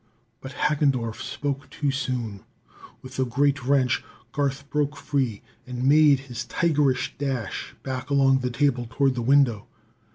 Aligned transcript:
But 0.41 0.53
Hagendorff 0.53 1.21
spoke 1.21 1.69
too 1.69 1.91
soon. 1.91 2.43
With 3.03 3.19
a 3.19 3.23
great 3.23 3.63
wrench, 3.63 4.03
Garth 4.31 4.67
broke 4.71 4.97
free, 4.97 5.43
and 5.67 5.83
made 5.83 6.21
a 6.21 6.33
tigerish 6.33 7.13
dash 7.19 7.75
back 7.83 8.09
along 8.09 8.39
the 8.39 8.49
table 8.49 8.87
toward 8.89 9.13
the 9.13 9.21
window. 9.21 9.67